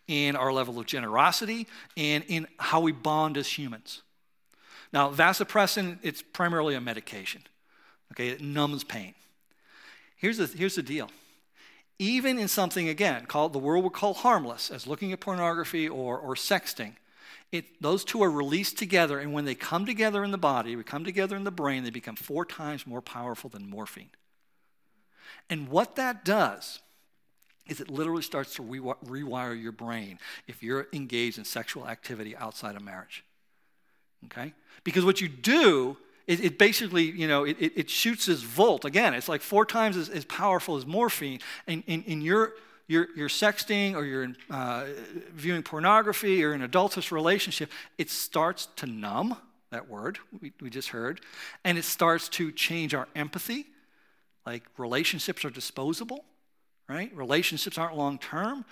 [0.09, 4.03] in our level of generosity, and in how we bond as humans.
[4.92, 7.42] Now, vasopressin, it's primarily a medication.
[8.12, 9.14] Okay, it numbs pain.
[10.16, 11.11] Here's the, here's the deal.
[11.99, 16.18] Even in something, again, called the world would call harmless, as looking at pornography or,
[16.18, 16.94] or sexting,
[17.53, 20.85] it, those two are released together, and when they come together in the body, we
[20.85, 24.11] come together in the brain, they become four times more powerful than morphine.
[25.51, 26.81] And what that does
[27.68, 32.76] is it literally starts to rewire your brain if you're engaged in sexual activity outside
[32.76, 33.24] of marriage.
[34.26, 34.52] Okay?
[34.85, 38.85] Because what you do, it, it basically, you know, it, it, shoots this volt.
[38.85, 41.40] Again, it's like four times as, as powerful as morphine.
[41.66, 42.54] And in your
[42.88, 44.87] you're, you're sexting or you're uh,
[45.35, 49.37] viewing pornography or an adulterous relationship, it starts to numb,
[49.70, 51.20] that word we, we just heard,
[51.64, 53.66] and it starts to change our empathy.
[54.46, 56.24] Like relationships are disposable
[56.88, 57.14] right?
[57.14, 58.64] Relationships aren't long term.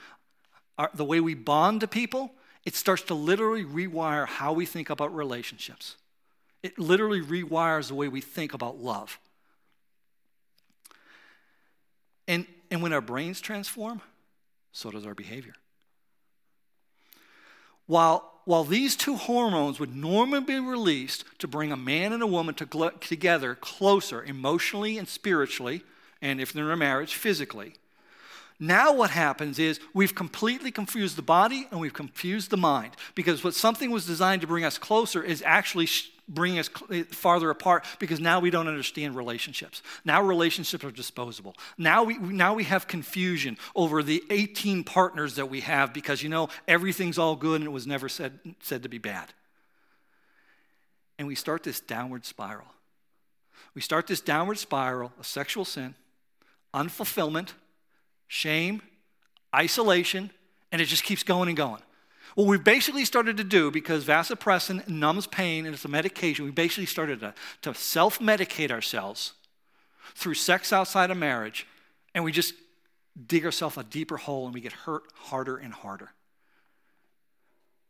[0.94, 2.32] The way we bond to people,
[2.64, 5.96] it starts to literally rewire how we think about relationships.
[6.62, 9.18] It literally rewires the way we think about love.
[12.26, 14.00] And, and when our brains transform,
[14.72, 15.54] so does our behavior.
[17.86, 22.26] While, while these two hormones would normally be released to bring a man and a
[22.26, 25.84] woman to together closer emotionally and spiritually,
[26.20, 27.74] and if they're in a marriage, physically,
[28.58, 33.44] now, what happens is we've completely confused the body and we've confused the mind because
[33.44, 35.88] what something was designed to bring us closer is actually
[36.26, 39.82] bringing us eh, farther apart because now we don't understand relationships.
[40.06, 41.54] Now, relationships are disposable.
[41.76, 46.30] Now we, now we have confusion over the 18 partners that we have because, you
[46.30, 49.34] know, everything's all good and it was never said, said to be bad.
[51.18, 52.66] And we start this downward spiral.
[53.74, 55.94] We start this downward spiral of sexual sin,
[56.72, 57.52] unfulfillment
[58.28, 58.82] shame,
[59.54, 60.30] isolation,
[60.72, 61.82] and it just keeps going and going.
[62.34, 66.50] What we basically started to do, because vasopressin numbs pain and it's a medication, we
[66.50, 69.32] basically started to, to self medicate ourselves
[70.14, 71.66] through sex outside of marriage,
[72.14, 72.54] and we just
[73.26, 76.10] dig ourselves a deeper hole and we get hurt harder and harder.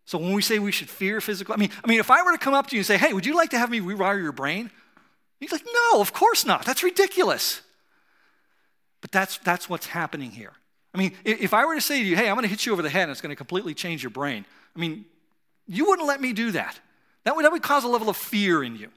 [0.05, 2.31] So when we say we should fear physical, I mean, I mean, if I were
[2.31, 4.23] to come up to you and say, hey, would you like to have me rewire
[4.23, 4.71] your brain?
[5.41, 6.65] You'd be like, no, of course not.
[6.65, 7.61] That's ridiculous.
[9.07, 10.51] But that's, that's what's happening here.
[10.93, 12.73] I mean, if I were to say to you, hey, I'm going to hit you
[12.73, 15.05] over the head and it's going to completely change your brain, I mean,
[15.69, 16.81] you wouldn't let me do that.
[17.23, 18.89] That would, that would cause a level of fear in you.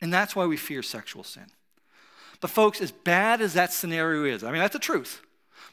[0.00, 1.46] And that's why we fear sexual sin.
[2.40, 5.20] But, folks, as bad as that scenario is, I mean, that's the truth.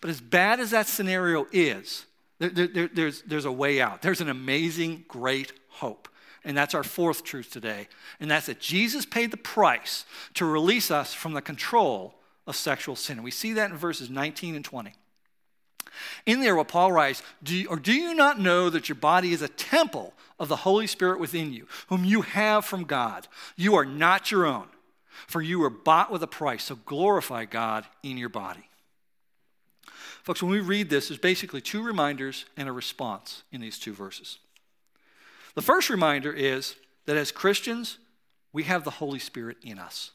[0.02, 2.08] But as bad as that scenario is,
[2.40, 4.02] there, there, there's, there's a way out.
[4.02, 6.10] There's an amazing, great hope.
[6.44, 7.90] And that's our fourth truth today.
[8.20, 12.16] And that's that Jesus paid the price to release us from the control
[12.48, 13.18] of sexual sin.
[13.18, 14.94] And we see that in verses 19 and 20.
[16.26, 19.34] In there, what Paul writes, do you, or do you not know that your body
[19.34, 23.28] is a temple of the Holy Spirit within you, whom you have from God?
[23.56, 24.68] You are not your own,
[25.28, 28.70] for you were bought with a price, so glorify God in your body.
[30.24, 33.94] Folks, when we read this, there's basically two reminders and a response in these two
[33.94, 34.40] verses.
[35.56, 37.98] The first reminder is that as Christians,
[38.54, 40.12] we have the Holy Spirit in us.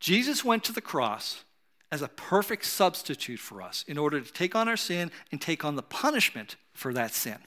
[0.00, 1.44] Jesus went to the cross
[1.92, 5.64] as a perfect substitute for us in order to take on our sin and take
[5.64, 7.38] on the punishment for that sin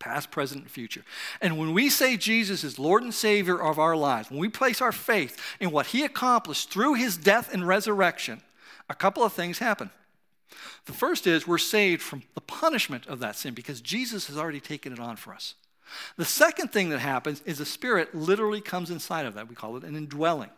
[0.00, 1.04] past, present, and future.
[1.40, 4.80] And when we say Jesus is Lord and Savior of our lives, when we place
[4.80, 8.40] our faith in what He accomplished through His death and resurrection,
[8.88, 9.90] a couple of things happen.
[10.86, 14.58] The first is we're saved from the punishment of that sin because Jesus has already
[14.58, 15.54] taken it on for us.
[16.16, 19.48] The second thing that happens is the Spirit literally comes inside of that.
[19.48, 20.50] We call it an indwelling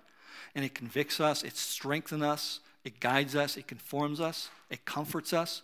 [0.55, 5.33] and it convicts us, it strengthens us, it guides us, it conforms us, it comforts
[5.33, 5.63] us.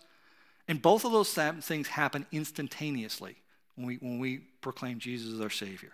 [0.67, 3.37] And both of those things happen instantaneously
[3.75, 5.89] when we, when we proclaim Jesus as our Savior.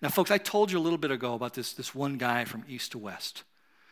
[0.00, 2.64] Now, folks, I told you a little bit ago about this, this one guy from
[2.68, 3.42] east to west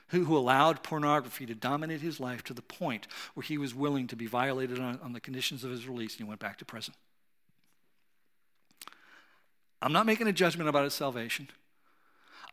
[0.09, 4.07] who, who allowed pornography to dominate his life to the point where he was willing
[4.09, 6.64] to be violated on, on the conditions of his release and he went back to
[6.64, 6.94] prison.
[9.83, 11.48] I'm not making a judgment about his salvation.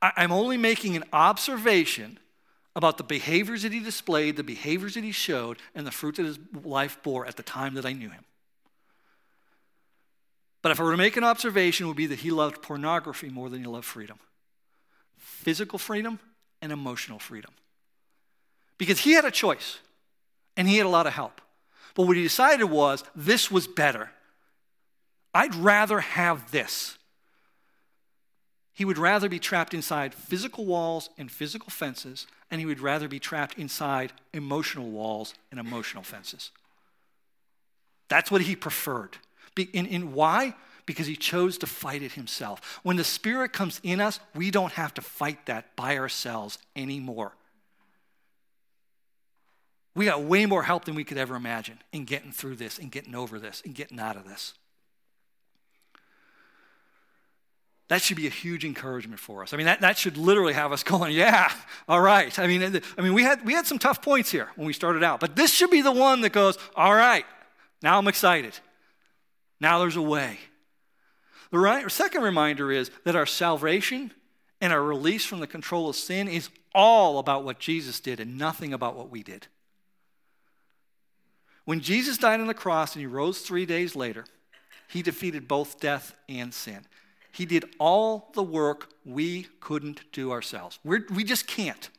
[0.01, 2.19] I'm only making an observation
[2.75, 6.25] about the behaviors that he displayed, the behaviors that he showed, and the fruit that
[6.25, 8.23] his life bore at the time that I knew him.
[10.61, 13.29] But if I were to make an observation, it would be that he loved pornography
[13.29, 14.19] more than he loved freedom
[15.17, 16.19] physical freedom
[16.61, 17.51] and emotional freedom.
[18.77, 19.79] Because he had a choice
[20.55, 21.41] and he had a lot of help.
[21.95, 24.11] But what he decided was this was better.
[25.33, 26.97] I'd rather have this.
[28.77, 33.07] He would rather be trapped inside physical walls and physical fences, and he would rather
[33.07, 36.51] be trapped inside emotional walls and emotional fences.
[38.07, 39.17] That's what he preferred.
[39.57, 40.53] In, in why?
[40.85, 42.79] Because he chose to fight it himself.
[42.83, 47.33] When the Spirit comes in us, we don't have to fight that by ourselves anymore.
[49.95, 52.91] We got way more help than we could ever imagine in getting through this and
[52.91, 54.53] getting over this and getting out of this.
[57.89, 59.53] That should be a huge encouragement for us.
[59.53, 61.51] I mean, that, that should literally have us going, yeah,
[61.87, 62.37] all right.
[62.37, 65.03] I mean, I mean we, had, we had some tough points here when we started
[65.03, 67.25] out, but this should be the one that goes, all right,
[67.81, 68.57] now I'm excited.
[69.59, 70.39] Now there's a way.
[71.51, 74.11] The right, second reminder is that our salvation
[74.59, 78.37] and our release from the control of sin is all about what Jesus did and
[78.37, 79.47] nothing about what we did.
[81.63, 84.25] When Jesus died on the cross and he rose three days later,
[84.87, 86.85] he defeated both death and sin.
[87.31, 90.79] He did all the work we couldn't do ourselves.
[90.83, 91.89] We're, we just can't.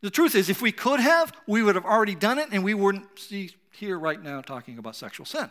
[0.00, 2.74] The truth is, if we could have, we would have already done it and we
[2.74, 5.50] wouldn't see here right now talking about sexual sin.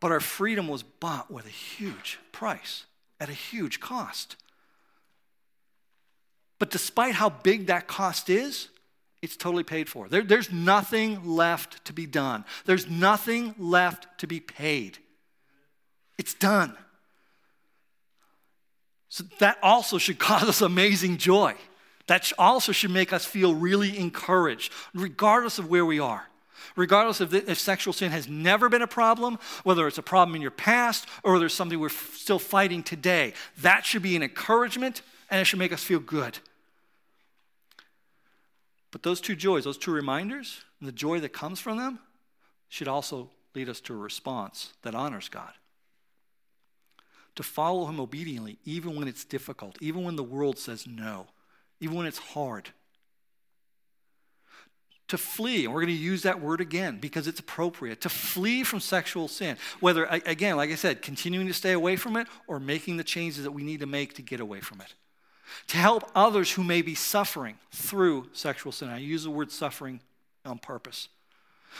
[0.00, 2.84] But our freedom was bought with a huge price,
[3.20, 4.36] at a huge cost.
[6.58, 8.68] But despite how big that cost is,
[9.22, 10.08] it's totally paid for.
[10.08, 14.98] There, there's nothing left to be done, there's nothing left to be paid.
[16.18, 16.76] It's done.
[19.08, 21.54] So that also should cause us amazing joy.
[22.06, 26.28] That also should make us feel really encouraged, regardless of where we are
[26.76, 30.42] regardless of if sexual sin has never been a problem, whether it's a problem in
[30.42, 33.32] your past or whether it's something we're still fighting today.
[33.58, 36.38] That should be an encouragement and it should make us feel good.
[38.90, 41.98] But those two joys, those two reminders, and the joy that comes from them,
[42.68, 45.52] should also lead us to a response that honors God.
[47.36, 51.26] To follow Him obediently, even when it's difficult, even when the world says no,
[51.80, 52.70] even when it's hard
[55.08, 55.64] to flee.
[55.64, 58.00] And we're going to use that word again because it's appropriate.
[58.02, 59.56] To flee from sexual sin.
[59.80, 63.44] Whether, again, like I said, continuing to stay away from it or making the changes
[63.44, 64.94] that we need to make to get away from it.
[65.68, 68.88] To help others who may be suffering through sexual sin.
[68.88, 70.00] I use the word suffering
[70.44, 71.08] on purpose.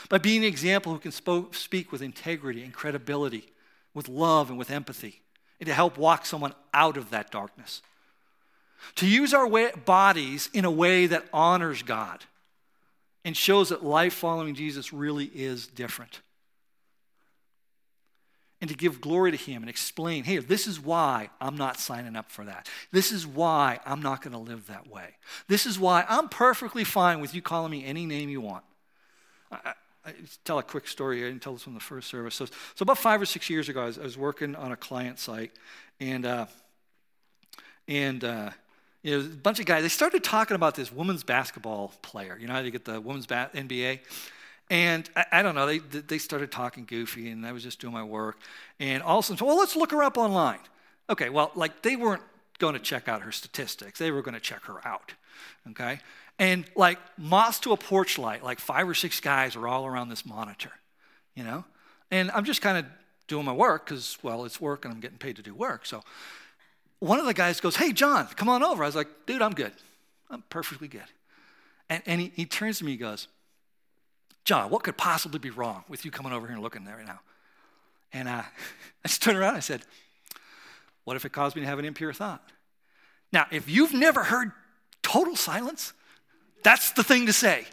[0.09, 1.11] By being an example who can
[1.51, 3.47] speak with integrity and credibility,
[3.93, 5.21] with love and with empathy,
[5.59, 7.81] and to help walk someone out of that darkness.
[8.95, 12.23] To use our way, bodies in a way that honors God
[13.23, 16.21] and shows that life following Jesus really is different.
[18.61, 22.15] And to give glory to Him and explain, hey, this is why I'm not signing
[22.15, 22.69] up for that.
[22.91, 25.17] This is why I'm not going to live that way.
[25.47, 28.63] This is why I'm perfectly fine with you calling me any name you want.
[29.51, 29.73] I,
[30.05, 31.23] I, tell a quick story.
[31.23, 32.35] I didn't tell this from the first service.
[32.35, 34.75] So, so about five or six years ago, I was, I was working on a
[34.75, 35.51] client site,
[35.99, 36.45] and uh,
[37.87, 38.49] and uh,
[39.03, 42.37] you know, a bunch of guys, they started talking about this women's basketball player.
[42.39, 43.99] You know how they get the women's ba- NBA?
[44.69, 47.93] And I, I, don't know, they, they started talking goofy, and I was just doing
[47.93, 48.39] my work.
[48.79, 50.59] And all of a sudden, well, let's look her up online.
[51.07, 52.23] Okay, well, like they weren't
[52.57, 55.13] going to check out her statistics, they were going to check her out.
[55.69, 55.99] Okay?
[56.37, 60.09] And like moths to a porch light, like five or six guys are all around
[60.09, 60.71] this monitor,
[61.33, 61.63] you know?
[62.11, 62.85] And I'm just kind of
[63.27, 65.85] doing my work because, well, it's work and I'm getting paid to do work.
[65.85, 66.03] So
[66.99, 68.83] one of the guys goes, Hey, John, come on over.
[68.83, 69.71] I was like, Dude, I'm good.
[70.29, 71.03] I'm perfectly good.
[71.89, 73.27] And, and he, he turns to me and goes,
[74.43, 77.05] John, what could possibly be wrong with you coming over here and looking there right
[77.05, 77.19] now?
[78.13, 78.43] And uh,
[79.05, 79.81] I just turned around and I said,
[81.03, 82.43] What if it caused me to have an impure thought?
[83.31, 84.51] Now, if you've never heard
[85.01, 85.93] total silence,
[86.65, 87.65] that's the thing to say.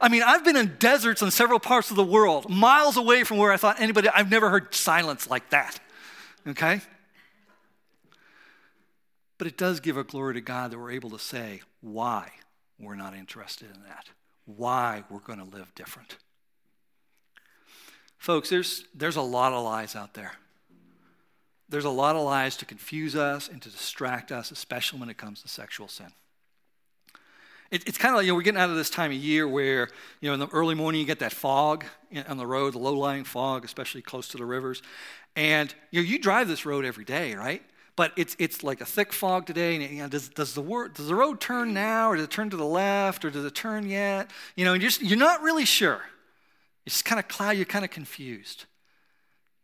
[0.00, 3.36] I mean, I've been in deserts in several parts of the world, miles away from
[3.36, 5.78] where I thought anybody, I've never heard silence like that
[6.48, 6.80] okay?
[9.38, 12.30] But it does give a glory to God that we're able to say why
[12.78, 14.10] we're not interested in that,
[14.44, 16.16] why we're going to live different.
[18.18, 20.32] Folks, there's, there's a lot of lies out there.
[21.70, 25.16] There's a lot of lies to confuse us and to distract us, especially when it
[25.16, 26.12] comes to sexual sin.
[27.70, 29.46] It, it's kind of like, you know, we're getting out of this time of year
[29.46, 29.88] where,
[30.20, 31.84] you know, in the early morning you get that fog
[32.28, 34.82] on the road, the low-lying fog, especially close to the rivers.
[35.36, 37.62] And you know, you drive this road every day, right?
[37.94, 39.76] But it's, it's like a thick fog today.
[39.76, 42.30] And you know, does, does, the word, does the road turn now, or does it
[42.30, 44.30] turn to the left, or does it turn yet?
[44.56, 46.02] You know, you're, just, you're not really sure.
[46.84, 48.64] It's kind of cloud, you're kind of confused.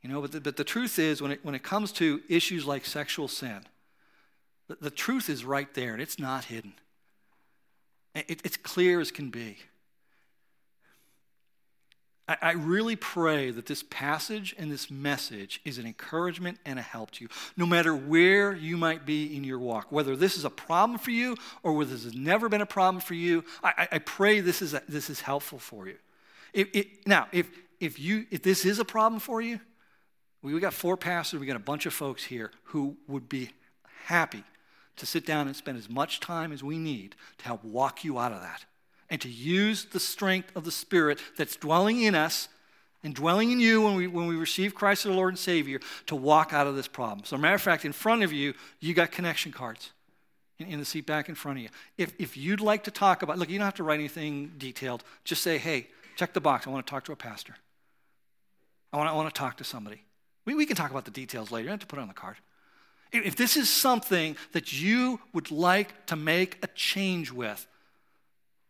[0.07, 2.65] You know, but the, but the truth is, when it, when it comes to issues
[2.65, 3.63] like sexual sin,
[4.69, 6.75] the, the truth is right there, and it's not hidden.
[8.15, 9.57] It, it's clear as can be.
[12.29, 16.83] I, I really pray that this passage and this message is an encouragement and a
[16.83, 19.91] help to you, no matter where you might be in your walk.
[19.91, 21.35] Whether this is a problem for you
[21.65, 24.73] or whether this has never been a problem for you, I, I pray this is,
[24.73, 25.97] a, this is helpful for you.
[26.53, 27.51] If, it, now, if,
[27.81, 29.59] if, you, if this is a problem for you,
[30.53, 33.51] we, got four pastors, we got a bunch of folks here who would be
[34.05, 34.45] happy
[34.97, 38.19] to sit down and spend as much time as we need to help walk you
[38.19, 38.65] out of that
[39.11, 42.49] and to use the strength of the Spirit that's dwelling in us
[43.03, 45.81] and dwelling in you when we, when we receive Christ as our Lord and Savior
[46.07, 47.25] to walk out of this problem.
[47.25, 49.93] So, matter of fact, in front of you, you got connection cards
[50.59, 51.69] in, in the seat back in front of you.
[51.99, 55.05] If, if you'd like to talk about, look, you don't have to write anything detailed.
[55.25, 56.67] Just say, hey, check the box.
[56.67, 57.55] I want to talk to a pastor.
[58.93, 60.03] I want, I want to talk to somebody.
[60.47, 61.65] We, we can talk about the details later.
[61.65, 62.37] You have to put it on the card.
[63.13, 67.67] If this is something that you would like to make a change with,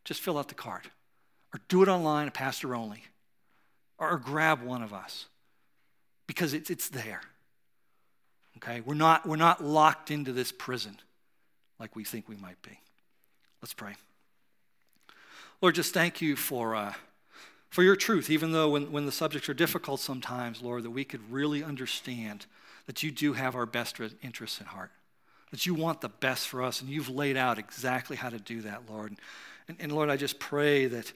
[0.04, 0.90] just fill out the card.
[1.54, 3.04] Or do it online, a pastor only.
[3.98, 5.26] Or, or grab one of us.
[6.26, 7.20] Because it's, it's there.
[8.58, 8.80] Okay?
[8.80, 10.98] We're not, we're not locked into this prison
[11.78, 12.78] like we think we might be.
[13.62, 13.94] Let's pray.
[15.60, 16.92] Lord, just thank you for, uh,
[17.76, 21.04] for your truth, even though when, when the subjects are difficult sometimes, Lord, that we
[21.04, 22.46] could really understand
[22.86, 24.90] that you do have our best interests at heart,
[25.50, 28.62] that you want the best for us, and you've laid out exactly how to do
[28.62, 29.16] that, Lord.
[29.68, 31.12] And, and Lord, I just pray that,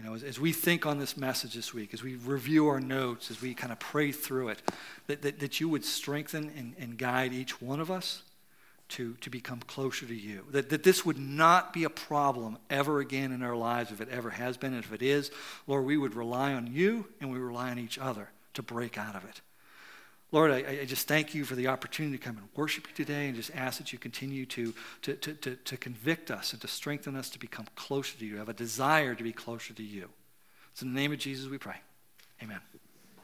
[0.00, 2.80] you know, as, as, we think on this message this week, as we review our
[2.80, 4.62] notes, as we kind of pray through it,
[5.06, 8.22] that, that, that you would strengthen and, and guide each one of us
[8.90, 10.44] to, to become closer to you.
[10.50, 14.08] That, that this would not be a problem ever again in our lives if it
[14.08, 14.74] ever has been.
[14.74, 15.30] And if it is,
[15.66, 19.14] Lord, we would rely on you and we rely on each other to break out
[19.14, 19.40] of it.
[20.32, 23.26] Lord, I, I, just thank you for the opportunity to come and worship you today
[23.26, 24.72] and just ask that you continue to,
[25.02, 28.36] to, to, to, to convict us and to strengthen us to become closer to you,
[28.36, 30.08] have a desire to be closer to you.
[30.72, 31.76] It's in the name of Jesus we pray.
[32.42, 32.60] Amen.